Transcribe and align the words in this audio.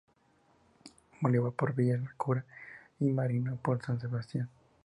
Bolívar 1.21 1.51
por 1.53 1.75
Villa 1.75 1.97
de 1.99 2.09
Cura 2.17 2.43
y 2.99 3.05
Mariño 3.11 3.59
por 3.61 3.83
San 3.83 3.99
Sebastián. 4.01 4.49